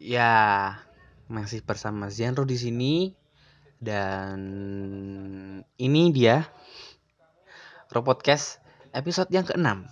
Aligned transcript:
Ya, 0.00 0.80
masih 1.28 1.60
bersama 1.60 2.08
Zianro 2.08 2.48
di 2.48 2.56
sini 2.56 3.12
dan 3.76 4.40
ini 5.76 6.02
dia 6.08 6.48
Ro 7.92 8.00
Podcast 8.00 8.64
episode 8.96 9.28
yang 9.28 9.44
keenam. 9.44 9.84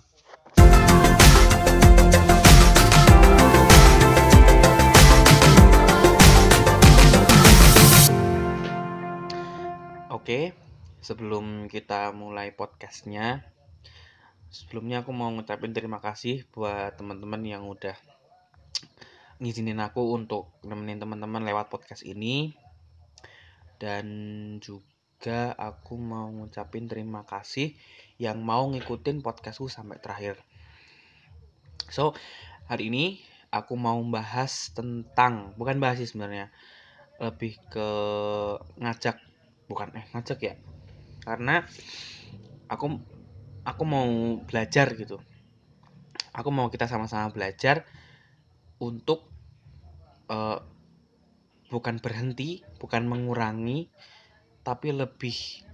Oke, 10.09 10.57
sebelum 11.05 11.69
kita 11.69 12.17
mulai 12.17 12.49
podcastnya, 12.49 13.45
sebelumnya 14.49 15.05
aku 15.05 15.13
mau 15.13 15.29
ngucapin 15.29 15.69
terima 15.69 16.01
kasih 16.01 16.49
buat 16.49 16.97
teman-teman 16.97 17.45
yang 17.45 17.69
udah 17.69 17.93
ngizinin 19.39 19.79
aku 19.79 20.13
untuk 20.15 20.51
nemenin 20.67 20.99
teman-teman 20.99 21.43
lewat 21.47 21.71
podcast 21.71 22.03
ini. 22.03 22.51
Dan 23.79 24.07
juga 24.59 25.55
aku 25.55 25.95
mau 25.95 26.27
ngucapin 26.27 26.91
terima 26.91 27.23
kasih 27.23 27.75
yang 28.19 28.43
mau 28.43 28.67
ngikutin 28.67 29.23
podcastku 29.23 29.71
sampai 29.71 29.95
terakhir. 30.03 30.35
So, 31.87 32.11
hari 32.67 32.91
ini 32.91 33.23
aku 33.49 33.79
mau 33.79 33.97
bahas 34.11 34.75
tentang 34.75 35.55
bukan 35.55 35.79
bahas 35.81 36.03
sebenarnya 36.03 36.53
lebih 37.17 37.57
ke 37.71 37.89
ngajak 38.79 39.17
bukan 39.71 39.95
eh 39.95 40.05
ngajak 40.11 40.39
ya. 40.43 40.55
Karena 41.23 41.63
aku 42.67 42.99
aku 43.63 43.83
mau 43.87 44.07
belajar 44.43 44.91
gitu. 44.99 45.23
Aku 46.35 46.51
mau 46.51 46.67
kita 46.67 46.85
sama-sama 46.85 47.31
belajar 47.31 47.87
untuk 48.79 49.28
uh, 50.29 50.59
bukan 51.69 52.01
berhenti 52.01 52.65
bukan 52.81 53.05
mengurangi 53.05 53.89
tapi 54.65 54.93
lebih 54.93 55.65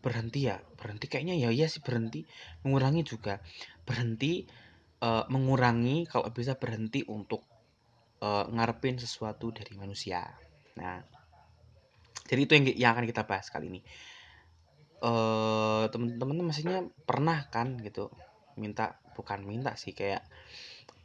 berhenti 0.00 0.48
ya. 0.48 0.56
Berhenti 0.78 1.06
kayaknya 1.10 1.36
ya 1.36 1.50
iya 1.52 1.66
sih 1.68 1.82
berhenti. 1.84 2.24
Mengurangi 2.64 3.02
juga. 3.04 3.42
Berhenti 3.84 4.46
uh, 5.04 5.26
mengurangi 5.28 6.08
kalau 6.08 6.30
bisa 6.32 6.56
berhenti 6.56 7.04
untuk 7.04 7.44
uh, 8.22 8.46
ngarepin 8.48 8.96
sesuatu 8.96 9.50
dari 9.52 9.74
manusia. 9.74 10.24
Nah, 10.78 11.02
jadi 12.30 12.40
itu 12.46 12.52
yang, 12.54 12.64
yang 12.78 12.90
akan 12.94 13.06
kita 13.10 13.26
bahas 13.26 13.50
kali 13.50 13.68
ini. 13.68 13.80
Uh, 14.98 15.86
teman-teman 15.94 16.50
maksudnya 16.50 16.82
pernah 17.06 17.46
kan 17.54 17.78
gitu 17.78 18.10
minta 18.58 18.98
bukan 19.14 19.46
minta 19.46 19.78
sih 19.78 19.94
kayak 19.94 20.26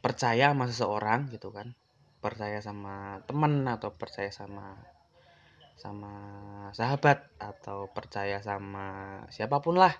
percaya 0.02 0.50
sama 0.50 0.66
seseorang 0.66 1.30
gitu 1.30 1.54
kan 1.54 1.78
percaya 2.24 2.64
sama 2.64 3.20
teman 3.28 3.68
atau 3.68 3.92
percaya 3.92 4.32
sama 4.32 4.80
sama 5.76 6.12
sahabat 6.72 7.28
atau 7.36 7.92
percaya 7.92 8.40
sama 8.40 9.20
siapa 9.28 9.60
pun 9.60 9.76
lah. 9.76 9.92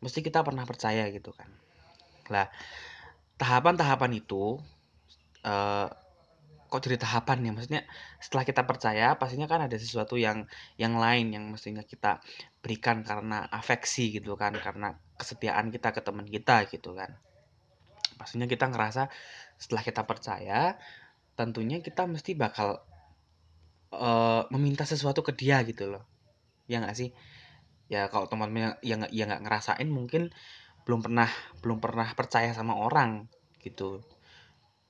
Mesti 0.00 0.24
kita 0.24 0.40
pernah 0.40 0.64
percaya 0.64 1.04
gitu 1.12 1.36
kan. 1.36 1.52
Lah 2.32 2.48
tahapan-tahapan 3.36 4.16
itu 4.16 4.56
uh, 5.44 5.88
kok 6.70 6.80
jadi 6.86 7.02
tahapan 7.02 7.50
ya 7.50 7.50
maksudnya 7.50 7.82
setelah 8.22 8.44
kita 8.46 8.62
percaya 8.62 9.18
pastinya 9.18 9.50
kan 9.50 9.66
ada 9.66 9.74
sesuatu 9.74 10.14
yang 10.14 10.46
yang 10.78 10.94
lain 10.94 11.34
yang 11.34 11.44
mestinya 11.50 11.82
kita 11.82 12.22
berikan 12.62 13.02
karena 13.02 13.42
afeksi 13.50 14.14
gitu 14.14 14.38
kan 14.38 14.54
karena 14.54 14.94
kesetiaan 15.18 15.74
kita 15.74 15.90
ke 15.90 16.00
teman 16.00 16.24
kita 16.24 16.70
gitu 16.70 16.94
kan. 16.94 17.18
Pastinya 18.16 18.46
kita 18.46 18.68
ngerasa 18.68 19.08
setelah 19.60 19.82
kita 19.84 20.04
percaya 20.08 20.76
tentunya 21.40 21.80
kita 21.80 22.04
mesti 22.04 22.36
bakal 22.36 22.84
uh, 23.96 24.44
meminta 24.52 24.84
sesuatu 24.84 25.24
ke 25.24 25.32
dia 25.32 25.64
gitu 25.64 25.88
loh. 25.88 26.04
Ya 26.68 26.84
nggak 26.84 26.92
sih? 26.92 27.16
Ya 27.88 28.12
kalau 28.12 28.28
teman-teman 28.28 28.76
yang 28.84 29.08
yang 29.08 29.32
nggak 29.32 29.48
ngerasain 29.48 29.88
mungkin 29.88 30.28
belum 30.84 31.00
pernah 31.00 31.32
belum 31.64 31.80
pernah 31.80 32.12
percaya 32.12 32.52
sama 32.52 32.76
orang 32.76 33.24
gitu. 33.64 34.04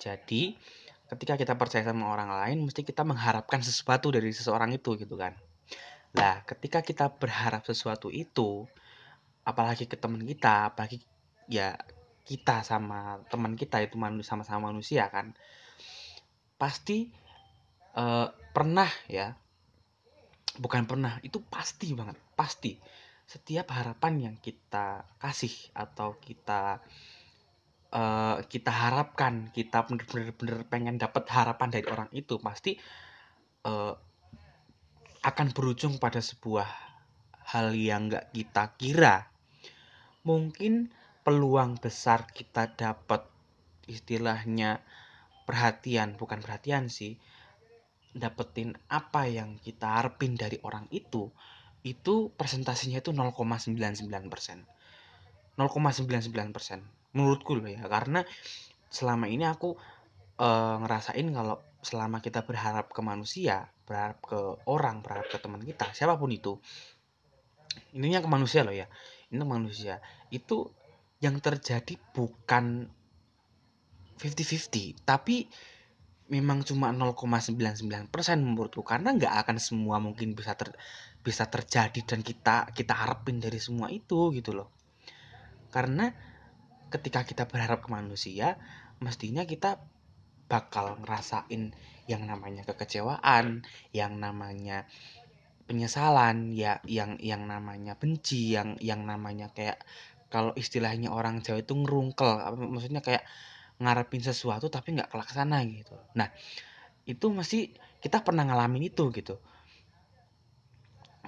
Jadi 0.02 0.58
ketika 1.06 1.38
kita 1.38 1.54
percaya 1.54 1.86
sama 1.86 2.10
orang 2.10 2.34
lain 2.34 2.66
mesti 2.66 2.82
kita 2.82 3.06
mengharapkan 3.06 3.62
sesuatu 3.62 4.10
dari 4.10 4.34
seseorang 4.34 4.74
itu 4.74 4.98
gitu 4.98 5.14
kan. 5.14 5.38
Nah, 6.10 6.42
ketika 6.42 6.82
kita 6.82 7.06
berharap 7.14 7.62
sesuatu 7.62 8.10
itu, 8.10 8.66
apalagi 9.46 9.86
ke 9.86 9.94
teman 9.94 10.26
kita, 10.26 10.74
apalagi 10.74 10.98
ya 11.46 11.78
kita 12.26 12.66
sama 12.66 13.22
teman 13.30 13.54
kita 13.54 13.78
itu 13.78 13.94
sama-sama 14.26 14.74
manusia 14.74 15.06
kan, 15.06 15.34
pasti 16.60 17.08
uh, 17.96 18.28
pernah 18.52 18.92
ya, 19.08 19.32
bukan 20.60 20.84
pernah, 20.84 21.16
itu 21.24 21.40
pasti 21.40 21.96
banget, 21.96 22.20
pasti. 22.36 22.76
Setiap 23.24 23.72
harapan 23.72 24.28
yang 24.28 24.36
kita 24.36 25.06
kasih 25.16 25.54
atau 25.72 26.20
kita 26.20 26.82
uh, 27.94 28.36
kita 28.46 28.70
harapkan 28.70 29.50
kita 29.54 29.86
bener-bener 29.86 30.66
pengen 30.66 30.98
dapat 30.98 31.26
harapan 31.30 31.68
dari 31.70 31.86
orang 31.90 32.10
itu 32.10 32.38
pasti 32.42 32.74
uh, 33.66 33.94
akan 35.20 35.48
berujung 35.52 36.00
pada 36.00 36.18
sebuah 36.18 36.66
hal 37.54 37.74
yang 37.74 38.08
nggak 38.08 38.32
kita 38.34 38.64
kira 38.78 39.30
mungkin 40.24 40.88
peluang 41.26 41.76
besar 41.82 42.30
kita 42.30 42.72
dapat 42.72 43.26
istilahnya 43.90 44.80
perhatian 45.50 46.14
bukan 46.14 46.38
perhatian 46.38 46.86
sih 46.86 47.18
dapetin 48.14 48.78
apa 48.86 49.26
yang 49.26 49.58
kita 49.58 49.98
harapin 49.98 50.38
dari 50.38 50.62
orang 50.62 50.86
itu 50.94 51.30
itu 51.82 52.30
presentasinya 52.36 53.00
itu 53.02 53.10
0,99 53.10 54.06
persen. 54.30 54.62
0,99 55.58 56.54
persen 56.54 56.80
menurutku 57.12 57.58
loh 57.58 57.66
ya 57.66 57.82
karena 57.90 58.22
selama 58.90 59.26
ini 59.26 59.46
aku 59.46 59.74
e, 60.38 60.48
ngerasain 60.80 61.26
kalau 61.34 61.58
selama 61.82 62.22
kita 62.22 62.46
berharap 62.46 62.92
ke 62.92 63.00
manusia 63.02 63.66
berharap 63.84 64.18
ke 64.22 64.38
orang 64.70 65.02
berharap 65.02 65.26
ke 65.26 65.38
teman 65.42 65.62
kita 65.64 65.90
siapa 65.90 66.14
pun 66.14 66.30
itu 66.30 66.60
ininya 67.96 68.22
ke 68.22 68.28
manusia 68.30 68.62
loh 68.62 68.74
ya 68.74 68.86
ini 69.34 69.42
manusia 69.42 69.98
itu 70.30 70.70
yang 71.20 71.38
terjadi 71.42 71.98
bukan 72.14 72.88
50-50 74.20 75.02
tapi 75.08 75.48
memang 76.30 76.62
cuma 76.62 76.94
0,99% 76.94 78.06
menurutku. 78.38 78.86
Karena 78.86 79.10
nggak 79.12 79.34
akan 79.44 79.56
semua 79.58 79.98
mungkin 79.98 80.38
bisa 80.38 80.54
ter, 80.54 80.72
bisa 81.20 81.50
terjadi 81.50 82.00
dan 82.06 82.22
kita 82.22 82.70
kita 82.70 82.94
harapin 82.94 83.42
dari 83.42 83.58
semua 83.58 83.90
itu 83.90 84.30
gitu 84.32 84.54
loh. 84.54 84.70
Karena 85.74 86.08
ketika 86.90 87.26
kita 87.26 87.44
berharap 87.50 87.82
ke 87.82 87.90
manusia 87.90 88.58
mestinya 89.02 89.46
kita 89.46 89.78
bakal 90.50 90.98
ngerasain 91.02 91.70
yang 92.10 92.26
namanya 92.26 92.66
kekecewaan 92.66 93.62
yang 93.94 94.18
namanya 94.18 94.90
penyesalan 95.70 96.50
ya 96.50 96.82
yang 96.82 97.14
yang 97.22 97.46
namanya 97.46 97.94
benci 97.94 98.58
yang 98.58 98.74
yang 98.82 99.06
namanya 99.06 99.54
kayak 99.54 99.78
kalau 100.26 100.50
istilahnya 100.58 101.14
orang 101.14 101.38
Jawa 101.46 101.62
itu 101.62 101.78
ngerungkel 101.78 102.58
maksudnya 102.58 102.98
kayak 102.98 103.22
ngarepin 103.80 104.20
sesuatu 104.20 104.68
tapi 104.68 104.94
nggak 104.94 105.08
kelaksana 105.08 105.64
gitu. 105.64 105.96
Nah 106.14 106.28
itu 107.08 107.26
masih 107.32 107.72
kita 108.04 108.20
pernah 108.20 108.44
ngalamin 108.44 108.92
itu 108.92 109.08
gitu. 109.10 109.40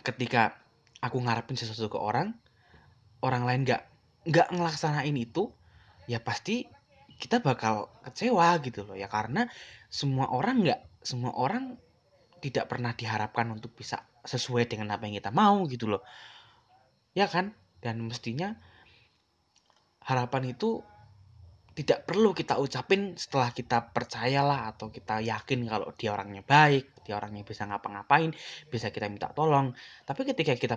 Ketika 0.04 0.60
aku 1.00 1.18
ngarepin 1.18 1.56
sesuatu 1.56 1.88
ke 1.88 1.98
orang 1.98 2.36
orang 3.24 3.42
lain 3.48 3.60
nggak 3.64 3.82
nggak 4.28 4.48
ngelaksanain 4.54 5.16
itu 5.16 5.50
ya 6.06 6.20
pasti 6.20 6.68
kita 7.18 7.40
bakal 7.40 7.88
kecewa 8.04 8.60
gitu 8.60 8.84
loh 8.84 8.94
ya. 8.94 9.08
Karena 9.08 9.48
semua 9.88 10.28
orang 10.28 10.62
nggak 10.62 10.80
semua 11.02 11.32
orang 11.34 11.80
tidak 12.44 12.68
pernah 12.68 12.92
diharapkan 12.92 13.48
untuk 13.48 13.72
bisa 13.72 14.04
sesuai 14.22 14.68
dengan 14.68 14.92
apa 14.92 15.08
yang 15.08 15.18
kita 15.18 15.32
mau 15.32 15.64
gitu 15.66 15.88
loh. 15.88 16.04
Ya 17.16 17.26
kan? 17.26 17.56
Dan 17.82 18.06
mestinya 18.06 18.54
harapan 20.02 20.54
itu 20.54 20.82
tidak 21.72 22.04
perlu 22.04 22.36
kita 22.36 22.60
ucapin 22.60 23.16
setelah 23.16 23.48
kita 23.48 23.92
percayalah 23.92 24.76
atau 24.76 24.92
kita 24.92 25.24
yakin 25.24 25.64
kalau 25.64 25.88
dia 25.96 26.12
orangnya 26.12 26.44
baik, 26.44 27.04
dia 27.04 27.16
orangnya 27.16 27.42
bisa 27.48 27.64
ngapa-ngapain, 27.64 28.32
bisa 28.68 28.92
kita 28.92 29.08
minta 29.08 29.32
tolong. 29.32 29.72
Tapi 30.04 30.28
ketika 30.28 30.52
kita 30.52 30.76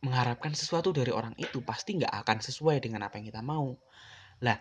mengharapkan 0.00 0.56
sesuatu 0.56 0.96
dari 0.96 1.12
orang 1.12 1.36
itu 1.36 1.60
pasti 1.60 2.00
nggak 2.00 2.12
akan 2.24 2.38
sesuai 2.40 2.80
dengan 2.80 3.04
apa 3.04 3.20
yang 3.20 3.28
kita 3.28 3.44
mau. 3.44 3.76
Lah, 4.40 4.56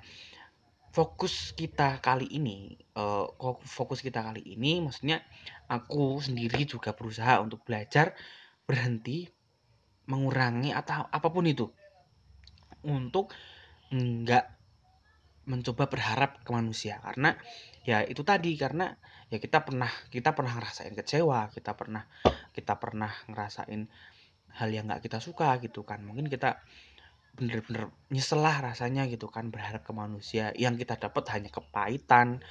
fokus 0.91 1.55
kita 1.55 2.03
kali 2.03 2.27
ini, 2.35 2.75
uh, 2.99 3.31
fokus 3.63 4.03
kita 4.03 4.19
kali 4.19 4.43
ini, 4.43 4.83
maksudnya 4.83 5.23
aku 5.71 6.19
sendiri 6.19 6.67
juga 6.67 6.91
berusaha 6.91 7.39
untuk 7.39 7.63
belajar 7.63 8.11
berhenti, 8.67 9.31
mengurangi 10.11 10.75
atau 10.75 11.07
apa 11.07 11.27
pun 11.31 11.47
itu, 11.47 11.71
untuk 12.83 13.31
nggak 13.89 14.58
mencoba 15.49 15.89
berharap 15.89 16.45
ke 16.45 16.49
manusia. 16.53 17.01
Karena 17.01 17.33
ya 17.83 18.05
itu 18.05 18.21
tadi 18.21 18.53
karena 18.53 18.93
ya 19.33 19.41
kita 19.41 19.65
pernah 19.65 19.89
kita 20.13 20.37
pernah 20.37 20.53
ngerasain 20.57 20.93
kecewa 20.93 21.49
kita 21.49 21.73
pernah 21.73 22.05
kita 22.53 22.77
pernah 22.77 23.09
ngerasain 23.29 23.89
hal 24.57 24.69
yang 24.69 24.85
nggak 24.85 25.01
kita 25.09 25.17
suka 25.17 25.57
gitu 25.59 25.81
kan. 25.81 26.05
Mungkin 26.05 26.29
kita 26.29 26.61
bener-bener 27.33 27.89
nyesel 28.11 28.41
lah 28.43 28.59
rasanya 28.59 29.09
gitu 29.09 29.29
kan 29.29 29.49
berharap 29.49 29.81
ke 29.81 29.91
manusia. 29.91 30.53
Yang 30.53 30.85
kita 30.85 31.09
dapat 31.09 31.25
hanya 31.33 31.49
kepahitan 31.49 32.45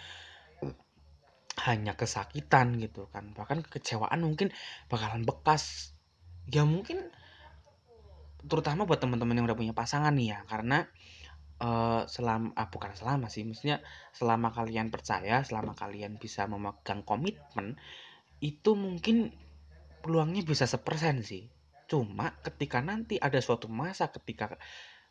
hanya 1.58 1.98
kesakitan 1.98 2.78
gitu 2.78 3.10
kan. 3.10 3.34
Bahkan 3.34 3.66
kekecewaan 3.66 4.22
mungkin 4.22 4.54
bakalan 4.86 5.26
bekas. 5.26 5.94
Ya 6.48 6.62
mungkin 6.62 7.10
terutama 8.46 8.86
buat 8.86 9.02
teman-teman 9.02 9.34
yang 9.34 9.46
udah 9.50 9.58
punya 9.58 9.74
pasangan 9.74 10.14
nih 10.14 10.38
ya. 10.38 10.38
Karena 10.46 10.86
uh, 11.62 12.02
selama 12.06 12.54
ah, 12.54 12.68
bukan 12.70 12.92
selama 12.94 13.26
sih 13.30 13.42
maksudnya 13.46 13.82
selama 14.14 14.50
kalian 14.50 14.90
percaya 14.90 15.42
selama 15.42 15.74
kalian 15.74 16.16
bisa 16.16 16.46
memegang 16.46 17.02
komitmen 17.02 17.78
itu 18.38 18.78
mungkin 18.78 19.34
peluangnya 20.02 20.46
bisa 20.46 20.64
sepersen 20.64 21.26
sih. 21.26 21.50
Cuma 21.90 22.38
ketika 22.44 22.78
nanti 22.78 23.18
ada 23.18 23.42
suatu 23.42 23.66
masa 23.66 24.08
ketika 24.14 24.54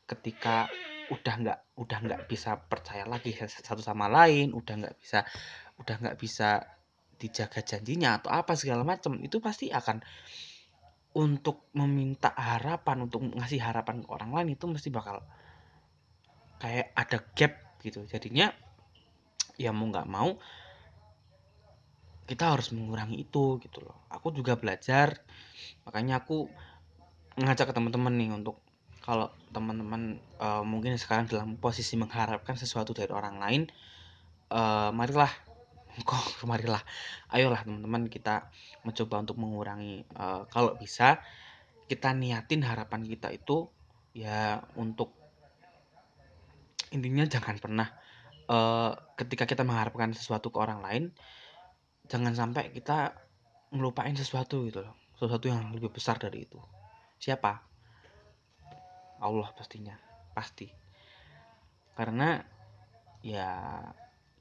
ketika 0.08 0.72
udah 1.12 1.36
nggak 1.40 1.60
udah 1.80 2.00
nggak 2.04 2.22
bisa 2.32 2.56
percaya 2.68 3.04
lagi 3.04 3.36
satu 3.36 3.84
sama 3.84 4.08
lain 4.08 4.56
udah 4.56 4.76
nggak 4.84 4.96
bisa 5.00 5.24
udah 5.80 5.96
nggak 6.00 6.18
bisa 6.20 6.64
dijaga 7.18 7.64
janjinya 7.64 8.22
atau 8.22 8.30
apa 8.32 8.54
segala 8.56 8.88
macam 8.88 9.20
itu 9.20 9.40
pasti 9.44 9.72
akan 9.72 10.04
untuk 11.18 11.74
meminta 11.74 12.30
harapan 12.36 13.10
untuk 13.10 13.26
ngasih 13.26 13.60
harapan 13.64 14.06
ke 14.06 14.10
orang 14.12 14.32
lain 14.36 14.50
itu 14.54 14.70
mesti 14.70 14.94
bakal 14.94 15.24
kayak 16.62 16.94
ada 16.94 17.18
gap 17.38 17.54
gitu. 17.82 18.06
Jadinya 18.10 18.54
ya 19.58 19.74
mau 19.74 19.90
nggak 19.90 20.10
mau 20.10 20.38
kita 22.28 22.52
harus 22.52 22.76
mengurangi 22.76 23.24
itu 23.24 23.58
gitu 23.64 23.80
loh. 23.82 23.98
Aku 24.12 24.36
juga 24.36 24.60
belajar 24.60 25.16
makanya 25.88 26.20
aku 26.22 26.52
ngajak 27.40 27.72
ke 27.72 27.74
teman-teman 27.74 28.14
nih 28.18 28.30
untuk 28.34 28.60
kalau 29.08 29.32
teman-teman 29.56 30.20
uh, 30.44 30.68
mungkin 30.68 31.00
sekarang 31.00 31.32
dalam 31.32 31.56
posisi 31.56 31.96
mengharapkan 31.96 32.60
sesuatu 32.60 32.92
dari 32.92 33.08
orang 33.16 33.40
lain 33.40 33.62
uh, 34.52 34.92
marilah 34.92 35.32
kok 36.08 36.44
marilah 36.44 36.84
ayolah 37.32 37.64
teman-teman 37.64 38.12
kita 38.12 38.52
mencoba 38.84 39.24
untuk 39.24 39.40
mengurangi 39.40 40.04
uh, 40.20 40.44
kalau 40.52 40.76
bisa 40.76 41.24
kita 41.88 42.12
niatin 42.12 42.68
harapan 42.68 43.08
kita 43.08 43.32
itu 43.32 43.72
ya 44.12 44.60
untuk 44.76 45.16
intinya 46.98 47.24
jangan 47.30 47.56
pernah 47.62 47.88
uh, 48.50 48.92
ketika 49.16 49.46
kita 49.46 49.62
mengharapkan 49.62 50.12
sesuatu 50.18 50.50
ke 50.50 50.58
orang 50.58 50.82
lain 50.82 51.04
jangan 52.08 52.34
sampai 52.34 52.72
kita 52.72 53.14
melupain 53.72 54.16
sesuatu 54.16 54.64
gitu 54.68 54.84
loh. 54.84 54.96
Sesuatu 55.20 55.52
yang 55.52 55.76
lebih 55.76 55.92
besar 55.92 56.16
dari 56.16 56.48
itu. 56.48 56.60
Siapa? 57.20 57.52
Allah 59.20 59.50
pastinya. 59.52 59.96
Pasti. 60.32 60.70
Karena 61.98 62.40
ya 63.26 63.82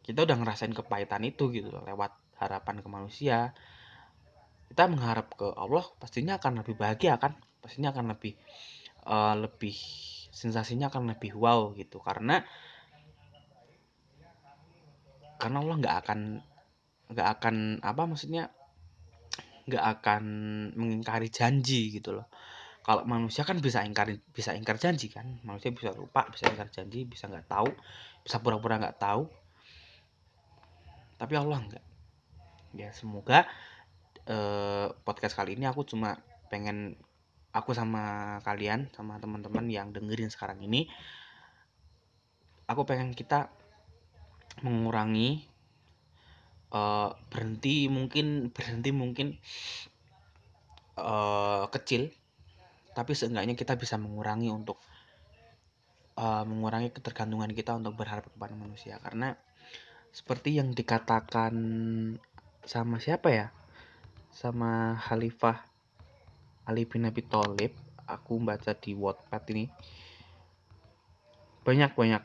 kita 0.04 0.22
udah 0.22 0.36
ngerasain 0.38 0.70
kepahitan 0.70 1.26
itu 1.26 1.50
gitu 1.50 1.72
loh 1.72 1.82
lewat 1.82 2.14
harapan 2.38 2.78
ke 2.84 2.88
manusia. 2.88 3.50
Kita 4.70 4.86
mengharap 4.86 5.34
ke 5.34 5.48
Allah 5.56 5.82
pastinya 5.98 6.38
akan 6.38 6.62
lebih 6.62 6.78
bahagia 6.78 7.18
kan? 7.18 7.34
Pastinya 7.58 7.90
akan 7.90 8.14
lebih 8.14 8.38
uh, 9.08 9.34
lebih 9.34 9.74
sensasinya 10.36 10.92
akan 10.92 11.16
lebih 11.16 11.32
wow 11.32 11.72
gitu. 11.72 11.96
Karena 12.04 12.44
karena 15.40 15.56
Allah 15.64 15.76
nggak 15.80 15.96
akan 16.04 16.20
nggak 17.16 17.28
akan 17.38 17.56
apa 17.80 18.02
maksudnya 18.04 18.52
nggak 19.66 19.84
akan 19.98 20.22
mengingkari 20.76 21.32
janji 21.32 21.88
gitu 21.96 22.20
loh. 22.20 22.28
Kalau 22.84 23.02
manusia 23.02 23.42
kan 23.42 23.58
bisa 23.58 23.82
ingkar 23.82 24.12
bisa 24.30 24.52
ingkar 24.52 24.76
janji 24.76 25.10
kan. 25.10 25.40
Manusia 25.42 25.72
bisa 25.72 25.90
lupa 25.96 26.28
bisa 26.30 26.46
ingkar 26.46 26.68
janji 26.70 27.08
bisa 27.08 27.26
nggak 27.26 27.48
tahu 27.48 27.72
bisa 28.22 28.36
pura-pura 28.38 28.78
nggak 28.78 28.98
tahu. 29.00 29.26
Tapi 31.16 31.34
Allah 31.34 31.58
nggak. 31.64 31.84
Ya 32.76 32.92
semoga 32.92 33.48
eh, 34.28 34.88
podcast 35.02 35.34
kali 35.34 35.56
ini 35.58 35.66
aku 35.66 35.82
cuma 35.82 36.20
pengen 36.46 36.94
aku 37.56 37.72
sama 37.72 38.36
kalian 38.44 38.92
sama 38.92 39.16
teman-teman 39.16 39.64
yang 39.72 39.88
dengerin 39.96 40.28
sekarang 40.28 40.60
ini 40.60 40.92
aku 42.68 42.84
pengen 42.84 43.16
kita 43.16 43.48
mengurangi 44.60 45.48
uh, 46.76 47.16
berhenti 47.32 47.88
mungkin 47.88 48.52
berhenti 48.52 48.90
mungkin 48.92 49.40
uh, 51.00 51.64
kecil 51.72 52.12
tapi 52.96 53.12
seenggaknya 53.12 53.56
kita 53.56 53.76
bisa 53.76 54.00
mengurangi 54.00 54.48
untuk 54.48 54.80
uh, 56.16 56.44
mengurangi 56.48 56.90
ketergantungan 56.90 57.52
kita 57.52 57.76
untuk 57.76 57.94
berharap 58.00 58.24
kepada 58.32 58.56
manusia. 58.56 58.96
Karena 59.04 59.36
seperti 60.10 60.56
yang 60.56 60.72
dikatakan 60.72 61.54
sama 62.64 62.96
siapa 62.96 63.28
ya? 63.28 63.46
Sama 64.32 64.96
Khalifah 64.96 65.75
Ali 66.66 66.82
bin 66.82 67.06
Abi 67.06 67.22
Thalib 67.22 67.72
aku 68.06 68.42
baca 68.42 68.74
di 68.74 68.94
Wattpad 68.94 69.44
ini. 69.54 69.64
Banyak 71.62 71.94
banyak. 71.94 72.22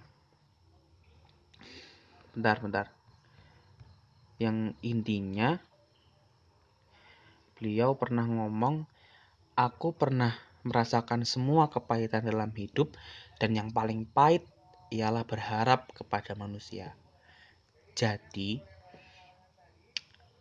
Bentar 2.33 2.57
bentar. 2.61 2.85
Yang 4.41 4.73
intinya 4.81 5.61
beliau 7.57 7.93
pernah 7.93 8.25
ngomong 8.25 8.89
aku 9.53 9.93
pernah 9.93 10.33
merasakan 10.65 11.25
semua 11.25 11.69
kepahitan 11.69 12.25
dalam 12.25 12.49
hidup 12.53 12.97
dan 13.37 13.53
yang 13.53 13.69
paling 13.69 14.05
pahit 14.09 14.45
ialah 14.89 15.25
berharap 15.25 15.89
kepada 15.94 16.33
manusia. 16.33 16.97
Jadi 17.94 18.61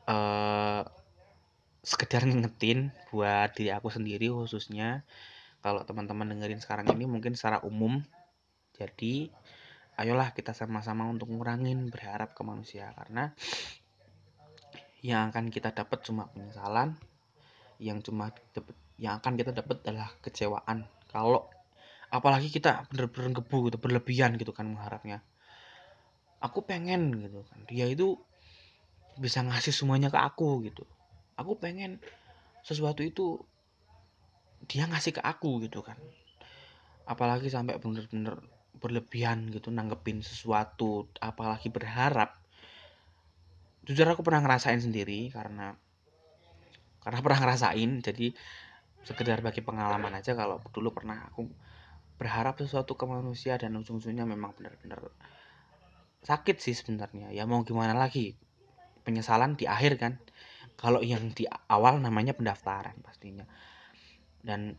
uh, 0.09 0.83
sekedar 1.81 2.29
ngingetin 2.29 2.93
buat 3.09 3.57
diri 3.57 3.73
aku 3.73 3.89
sendiri 3.89 4.29
khususnya. 4.29 5.05
Kalau 5.61 5.85
teman-teman 5.85 6.29
dengerin 6.33 6.61
sekarang 6.61 6.89
ini 6.93 7.05
mungkin 7.05 7.37
secara 7.37 7.61
umum. 7.65 8.01
Jadi 8.77 9.29
ayolah 10.01 10.33
kita 10.33 10.57
sama-sama 10.57 11.05
untuk 11.09 11.29
ngurangin 11.29 11.93
berharap 11.93 12.33
ke 12.33 12.43
manusia. 12.45 12.93
Karena 12.97 13.33
yang 15.05 15.33
akan 15.33 15.49
kita 15.49 15.73
dapat 15.73 16.05
cuma 16.05 16.29
penyesalan 16.33 16.97
yang 17.81 18.05
cuma 18.05 18.29
dapet, 18.53 18.77
yang 19.01 19.17
akan 19.21 19.37
kita 19.41 19.53
dapat 19.57 19.81
adalah 19.85 20.13
kecewaan. 20.21 20.85
Kalau 21.09 21.49
apalagi 22.13 22.53
kita 22.53 22.85
bener-bener 22.93 23.41
gebu 23.41 23.73
gitu 23.73 23.77
berlebihan 23.81 24.37
gitu 24.37 24.53
kan 24.53 24.69
mengharapnya. 24.69 25.25
Aku 26.41 26.65
pengen 26.65 27.13
gitu 27.21 27.45
kan. 27.49 27.65
Dia 27.69 27.89
itu 27.89 28.17
bisa 29.21 29.45
ngasih 29.45 29.77
semuanya 29.77 30.09
ke 30.09 30.17
aku 30.17 30.65
gitu 30.65 30.89
aku 31.41 31.57
pengen 31.57 31.97
sesuatu 32.61 33.01
itu 33.01 33.41
dia 34.69 34.85
ngasih 34.85 35.17
ke 35.17 35.23
aku 35.25 35.65
gitu 35.65 35.81
kan. 35.81 35.97
Apalagi 37.09 37.49
sampai 37.49 37.81
bener-bener 37.81 38.37
berlebihan 38.77 39.49
gitu 39.49 39.73
nanggepin 39.73 40.21
sesuatu 40.21 41.09
apalagi 41.19 41.73
berharap. 41.73 42.37
Jujur 43.89 44.05
aku 44.05 44.21
pernah 44.21 44.45
ngerasain 44.45 44.85
sendiri 44.85 45.33
karena 45.33 45.73
karena 47.01 47.19
pernah 47.25 47.41
ngerasain. 47.49 47.91
Jadi 48.05 48.37
sekedar 49.01 49.41
bagi 49.41 49.65
pengalaman 49.65 50.13
aja 50.13 50.37
kalau 50.37 50.61
dulu 50.71 50.93
pernah 50.93 51.25
aku 51.33 51.49
berharap 52.21 52.61
sesuatu 52.61 52.93
ke 53.01 53.09
manusia 53.09 53.57
dan 53.57 53.73
ujung-ujungnya 53.81 54.29
memang 54.29 54.53
benar-benar 54.53 55.09
sakit 56.21 56.61
sih 56.61 56.77
sebenarnya. 56.77 57.33
Ya 57.33 57.49
mau 57.49 57.65
gimana 57.65 57.97
lagi 57.97 58.37
penyesalan 59.09 59.57
di 59.57 59.65
akhir 59.65 59.97
kan 59.97 60.21
kalau 60.81 61.05
yang 61.05 61.29
di 61.37 61.45
awal 61.69 62.01
namanya 62.01 62.33
pendaftaran 62.33 62.97
pastinya. 63.05 63.45
Dan 64.41 64.73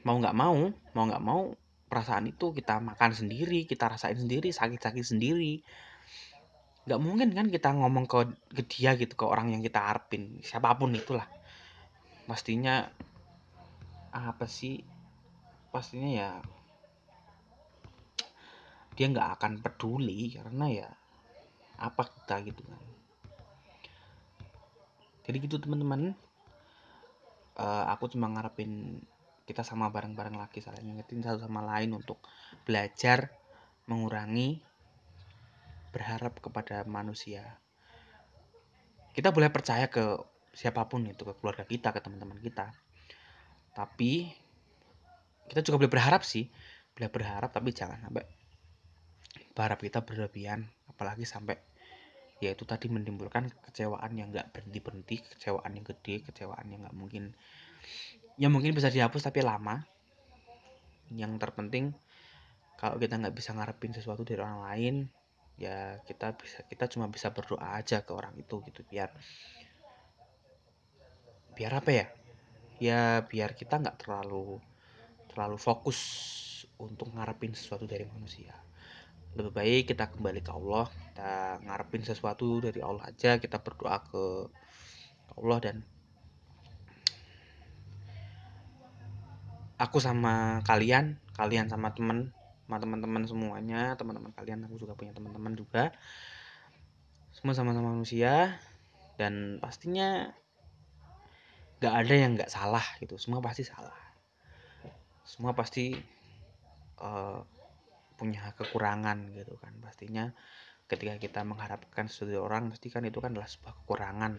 mau 0.00 0.16
nggak 0.16 0.32
mau 0.32 0.72
mau 0.96 1.04
nggak 1.04 1.20
mau 1.20 1.52
perasaan 1.92 2.32
itu 2.32 2.56
kita 2.56 2.80
makan 2.80 3.12
sendiri 3.12 3.68
kita 3.68 3.92
rasain 3.92 4.16
sendiri 4.16 4.48
sakit-sakit 4.48 5.04
sendiri. 5.04 5.60
Nggak 6.88 7.00
mungkin 7.04 7.28
kan 7.36 7.52
kita 7.52 7.76
ngomong 7.76 8.08
ke, 8.08 8.32
ke 8.56 8.62
dia 8.64 8.96
gitu 8.96 9.12
ke 9.12 9.28
orang 9.28 9.52
yang 9.52 9.60
kita 9.60 9.76
harapin 9.76 10.40
siapa 10.40 10.72
pun 10.72 10.96
itulah. 10.96 11.28
Pastinya 12.24 12.88
apa 14.08 14.48
sih? 14.48 14.80
Pastinya 15.68 16.08
ya 16.08 16.30
dia 18.96 19.06
nggak 19.12 19.30
akan 19.36 19.52
peduli 19.60 20.32
karena 20.32 20.66
ya 20.72 20.88
apa 21.80 22.08
kita 22.08 22.40
gitu 22.44 22.64
kan 22.64 22.89
jadi 25.30 25.46
gitu 25.46 25.62
teman-teman 25.62 26.18
uh, 27.54 27.84
aku 27.94 28.10
cuma 28.10 28.26
ngarepin 28.26 28.98
kita 29.46 29.62
sama 29.62 29.86
bareng-bareng 29.94 30.34
lagi 30.34 30.58
saling 30.58 30.90
ngingetin 30.90 31.22
satu 31.22 31.46
sama 31.46 31.62
lain 31.62 31.94
untuk 31.94 32.18
belajar 32.66 33.30
mengurangi 33.86 34.58
berharap 35.90 36.38
kepada 36.38 36.86
manusia. 36.86 37.58
Kita 39.10 39.34
boleh 39.34 39.50
percaya 39.50 39.90
ke 39.90 40.18
siapa 40.54 40.86
pun 40.86 41.02
itu, 41.02 41.26
ke 41.26 41.34
keluarga 41.38 41.66
kita, 41.66 41.90
ke 41.90 41.98
teman-teman 41.98 42.38
kita. 42.38 42.70
Tapi 43.74 44.30
kita 45.50 45.66
juga 45.66 45.82
boleh 45.82 45.92
berharap 45.98 46.22
sih, 46.22 46.46
boleh 46.94 47.10
berharap 47.10 47.50
tapi 47.50 47.74
jangan 47.74 47.98
sampai 48.06 48.22
berharap 49.50 49.78
kita 49.82 49.98
berlebihan, 50.06 50.62
apalagi 50.86 51.26
sampai 51.26 51.58
yaitu 52.40 52.64
tadi 52.64 52.88
menimbulkan 52.88 53.52
kecewaan 53.68 54.16
yang 54.16 54.32
nggak 54.32 54.48
berhenti 54.52 54.80
berhenti, 54.80 55.16
kecewaan 55.20 55.76
yang 55.76 55.84
gede, 55.84 56.24
kecewaan 56.24 56.66
yang 56.72 56.80
nggak 56.88 56.96
mungkin, 56.96 57.36
ya 58.40 58.48
mungkin 58.48 58.72
bisa 58.72 58.88
dihapus 58.88 59.28
tapi 59.28 59.44
lama. 59.44 59.84
Yang 61.12 61.36
terpenting 61.36 61.92
kalau 62.80 62.96
kita 62.96 63.20
nggak 63.20 63.36
bisa 63.36 63.52
ngarepin 63.52 63.92
sesuatu 63.92 64.24
dari 64.24 64.40
orang 64.40 64.64
lain, 64.64 64.94
ya 65.60 66.00
kita 66.08 66.32
bisa 66.40 66.64
kita 66.64 66.88
cuma 66.88 67.12
bisa 67.12 67.28
berdoa 67.28 67.76
aja 67.76 68.00
ke 68.00 68.12
orang 68.16 68.32
itu 68.40 68.64
gitu 68.64 68.80
biar 68.88 69.12
biar 71.52 71.72
apa 71.76 71.90
ya 71.92 72.06
ya 72.80 73.00
biar 73.28 73.52
kita 73.52 73.76
nggak 73.76 74.00
terlalu 74.00 74.56
terlalu 75.28 75.60
fokus 75.60 76.00
untuk 76.80 77.12
ngarepin 77.12 77.52
sesuatu 77.52 77.84
dari 77.84 78.08
manusia 78.08 78.56
lebih 79.38 79.52
baik 79.54 79.94
kita 79.94 80.10
kembali 80.10 80.42
ke 80.42 80.50
Allah 80.50 80.90
kita 80.90 81.62
ngarepin 81.62 82.02
sesuatu 82.02 82.58
dari 82.58 82.82
Allah 82.82 83.10
aja 83.10 83.38
kita 83.38 83.62
berdoa 83.62 84.02
ke 84.02 84.24
Allah 85.38 85.58
dan 85.62 85.76
aku 89.80 89.96
sama 90.02 90.60
kalian 90.66 91.16
kalian 91.32 91.72
sama 91.72 91.96
temen 91.96 92.34
sama 92.70 92.78
teman-teman 92.78 93.26
semuanya 93.26 93.98
teman-teman 93.98 94.30
kalian 94.30 94.62
aku 94.62 94.78
juga 94.78 94.94
punya 94.94 95.10
teman-teman 95.10 95.58
juga. 95.58 95.90
Semua 97.34 97.50
sama-sama 97.50 97.90
manusia 97.90 98.62
dan 99.18 99.58
pastinya 99.58 100.30
nggak 101.82 101.94
ada 102.06 102.14
yang 102.14 102.38
nggak 102.38 102.46
salah 102.46 102.86
gitu 103.02 103.18
semua 103.18 103.42
pasti 103.42 103.66
salah. 103.66 103.98
Semua 105.26 105.50
pasti 105.50 105.98
uh, 107.02 107.42
punya 108.20 108.52
kekurangan 108.52 109.32
gitu 109.32 109.56
kan. 109.56 109.72
Pastinya 109.80 110.28
ketika 110.84 111.16
kita 111.16 111.40
mengharapkan 111.48 112.12
sesuatu 112.12 112.44
orang 112.44 112.68
pasti 112.68 112.92
kan 112.92 113.00
itu 113.08 113.16
kan 113.24 113.32
adalah 113.32 113.48
sebuah 113.48 113.74
kekurangan. 113.80 114.36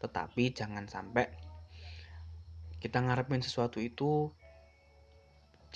Tetapi 0.00 0.44
jangan 0.56 0.88
sampai 0.88 1.28
kita 2.80 3.04
ngarepin 3.04 3.44
sesuatu 3.44 3.76
itu 3.84 4.32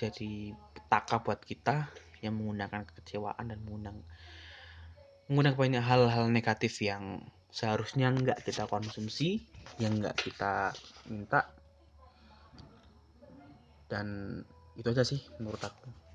jadi 0.01 0.57
petaka 0.57 1.21
buat 1.21 1.45
kita 1.45 1.93
yang 2.25 2.41
menggunakan 2.41 2.89
kekecewaan 2.89 3.53
dan 3.53 3.61
mengundang 3.63 4.01
menggunakan 5.29 5.59
banyak 5.61 5.85
hal-hal 5.85 6.25
negatif 6.33 6.81
yang 6.81 7.21
seharusnya 7.53 8.11
nggak 8.11 8.41
kita 8.47 8.65
konsumsi 8.65 9.45
yang 9.77 10.01
nggak 10.01 10.17
kita 10.17 10.73
minta. 11.13 11.53
Dan 13.87 14.41
itu 14.75 14.89
aja 14.91 15.07
sih 15.07 15.23
menurut 15.39 15.63
aku 15.63 16.06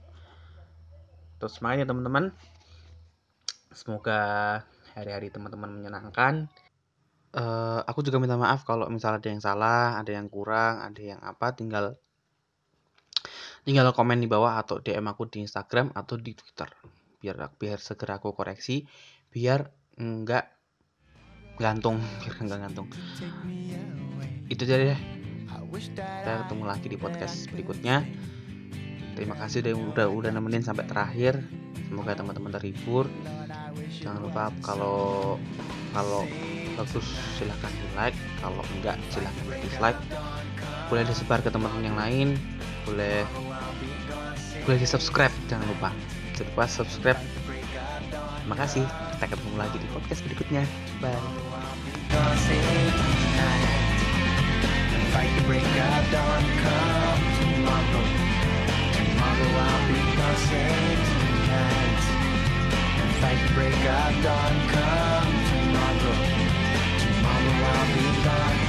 terus 1.41 1.57
main 1.65 1.81
ya 1.81 1.89
teman-teman. 1.89 2.29
Semoga 3.73 4.21
hari-hari 4.93 5.33
teman-teman 5.33 5.73
menyenangkan. 5.73 6.45
Uh, 7.33 7.81
aku 7.89 8.05
juga 8.05 8.21
minta 8.21 8.37
maaf 8.37 8.61
kalau 8.61 8.85
misalnya 8.91 9.23
ada 9.23 9.29
yang 9.31 9.39
salah 9.41 9.95
ada 9.95 10.11
yang 10.11 10.27
kurang 10.27 10.83
ada 10.83 10.99
yang 10.99 11.15
apa 11.23 11.55
tinggal 11.55 11.95
tinggal 13.63 13.87
komen 13.95 14.19
di 14.19 14.27
bawah 14.27 14.59
atau 14.59 14.83
DM 14.83 15.07
aku 15.07 15.31
di 15.31 15.41
Instagram 15.41 15.97
atau 15.97 16.21
di 16.21 16.37
Twitter. 16.37 16.69
Biar 17.17 17.49
biar 17.57 17.79
segera 17.81 18.21
aku 18.21 18.37
koreksi 18.37 18.85
biar 19.33 19.65
enggak 19.97 20.45
gantung 21.57 21.97
biar 22.21 22.35
enggak 22.37 22.59
gantung. 22.69 22.87
Itu 24.45 24.61
aja 24.69 24.77
deh. 24.77 25.01
Kita 25.71 26.45
ketemu 26.45 26.63
lagi 26.67 26.87
di 26.91 26.99
podcast 26.99 27.47
berikutnya 27.47 28.03
terima 29.15 29.35
kasih 29.37 29.61
udah 29.73 30.07
udah 30.07 30.29
nemenin 30.31 30.63
sampai 30.63 30.87
terakhir. 30.87 31.39
Semoga 31.87 32.15
teman-teman 32.15 32.51
terhibur. 32.55 33.05
Jangan 34.01 34.21
lupa 34.23 34.49
kalau 34.63 35.37
kalau 35.91 36.23
bagus 36.79 37.03
silahkan 37.35 37.67
di 37.67 37.87
like 37.99 38.17
kalau 38.39 38.63
enggak 38.79 38.95
silahkan 39.11 39.45
di 39.51 39.57
dislike. 39.67 39.99
Boleh 40.87 41.03
disebar 41.07 41.39
ke 41.43 41.51
teman-teman 41.51 41.85
yang 41.85 41.99
lain. 41.99 42.27
Boleh 42.87 43.27
boleh 44.63 44.79
di 44.79 44.87
subscribe 44.87 45.33
jangan 45.51 45.67
lupa. 45.67 45.89
Jangan 46.35 46.47
lupa 46.55 46.65
subscribe 46.67 47.19
terima 48.41 48.55
kasih. 48.57 48.85
Kita 49.19 49.25
ketemu 49.37 49.55
lagi 49.59 49.77
di 49.77 49.87
podcast 49.93 50.21
berikutnya. 50.25 50.63
Bye 50.99 51.19
innocent 60.31 61.03
tonight. 61.11 62.03
And 63.01 63.11
fight 63.19 63.39
the 63.47 63.53
break 63.53 63.73
of 63.73 64.23
dawn, 64.23 64.55
come 64.71 65.33
tomorrow. 65.51 66.17
Tomorrow 67.03 67.55
I'll 67.71 67.87
be 67.95 68.05
gone. 68.23 68.59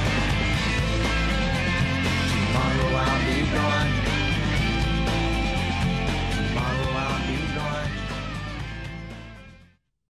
Tomorrow 2.31 2.95
I'll 2.95 3.21
be 3.25 3.37
gone. 3.51 4.02